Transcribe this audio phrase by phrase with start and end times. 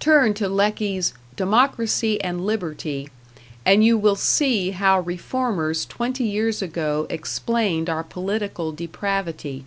[0.00, 3.10] Turn to Lecky's "Democracy and Liberty"
[3.64, 9.64] and you will see how reformers twenty years ago explained our political depravity.